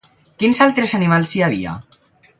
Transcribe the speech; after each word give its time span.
Quins 0.43 0.61
altres 0.67 0.95
animals 1.01 1.37
hi 1.37 1.47
havia? 1.49 1.79